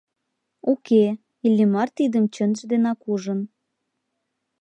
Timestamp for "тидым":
1.97-2.25